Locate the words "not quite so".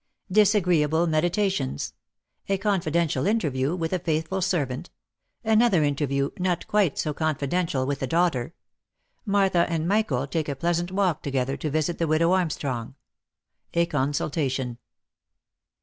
6.39-7.13